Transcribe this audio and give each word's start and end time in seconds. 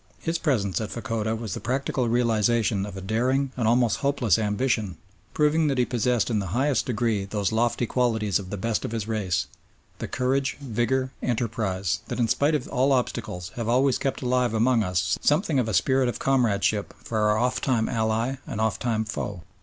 His 0.19 0.39
presence 0.39 0.81
at 0.81 0.89
Fachoda 0.89 1.35
was 1.35 1.53
the 1.53 1.59
practical 1.59 2.09
realisation 2.09 2.87
of 2.87 2.97
a 2.97 3.01
daring 3.01 3.51
and 3.55 3.67
almost 3.67 3.97
hopeless 3.97 4.39
ambition, 4.39 4.97
proving 5.35 5.67
that 5.67 5.77
he 5.77 5.85
possessed 5.85 6.31
in 6.31 6.39
the 6.39 6.47
highest 6.57 6.87
degree 6.87 7.25
those 7.25 7.51
lofty 7.51 7.85
qualities 7.85 8.39
of 8.39 8.49
the 8.49 8.57
best 8.57 8.83
of 8.83 8.93
his 8.93 9.07
race, 9.07 9.45
the 9.99 10.07
courage, 10.07 10.57
vigour, 10.59 11.11
enterprise, 11.21 11.99
that 12.07 12.17
in 12.19 12.27
spite 12.27 12.55
of 12.55 12.67
all 12.69 12.91
obstacles 12.93 13.51
have 13.57 13.69
always 13.69 13.99
kept 13.99 14.23
alive 14.23 14.55
among 14.55 14.81
us 14.81 15.19
something 15.21 15.59
of 15.59 15.69
a 15.69 15.71
spirit 15.75 16.09
of 16.09 16.17
comradeship 16.17 16.95
for 17.03 17.19
our 17.19 17.37
oft 17.37 17.63
time 17.63 17.87
ally 17.87 18.37
and 18.47 18.59
oft 18.59 18.81
time 18.81 19.05
foe. 19.05 19.43